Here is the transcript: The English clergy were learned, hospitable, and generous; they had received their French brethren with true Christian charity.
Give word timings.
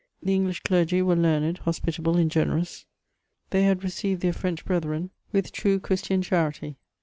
The 0.23 0.33
English 0.33 0.61
clergy 0.61 1.03
were 1.03 1.15
learned, 1.15 1.59
hospitable, 1.59 2.17
and 2.17 2.31
generous; 2.31 2.87
they 3.51 3.61
had 3.65 3.83
received 3.83 4.21
their 4.21 4.33
French 4.33 4.65
brethren 4.65 5.11
with 5.31 5.51
true 5.51 5.79
Christian 5.79 6.23
charity. 6.23 6.77